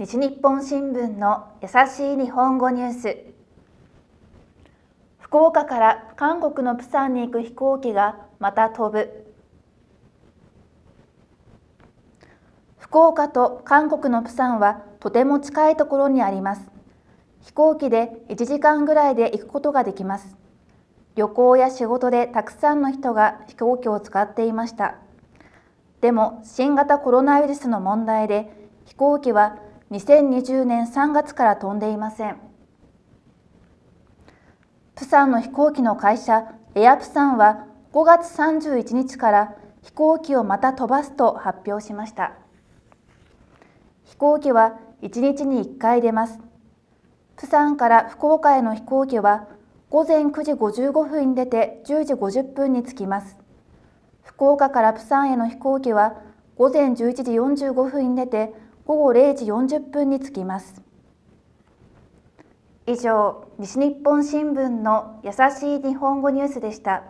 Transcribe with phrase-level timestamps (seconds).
[0.00, 3.18] 西日本新聞の優しい日本語ニュース。
[5.18, 9.30] 福岡から韓国のプサンに行く飛行機がまた飛ぶ。
[12.78, 16.70] 福岡と韓国のプサンはとても近いところにあります。
[17.42, 20.34] 飛行機で1時間ぐらいで行くことができます。
[21.14, 24.94] 旅行や仕事でたくさんの人が飛行機を使っていました。
[26.00, 28.50] でも新型コロナウイルスの問題で
[28.86, 29.58] 飛行機は
[29.90, 32.36] 2020年3月から飛んでいません。
[34.94, 36.44] プサンの飛行機の会社
[36.76, 42.34] エアプサンは5月31日から飛行機をまた飛ばすと発表しました。
[44.04, 46.38] 飛行機は1日に1回出ます。
[47.36, 49.48] プサンから福岡への飛行機は
[49.88, 53.36] 午前9時55分に出て10時50分に着きます。
[54.22, 56.14] 福岡からプサンへの飛行機は
[56.56, 57.32] 午前11時
[57.64, 58.54] 45分に出て
[58.90, 60.82] 午後0時40分に着きます。
[62.88, 67.04] 以上、西日本新聞の優しい日本語ニュースでした。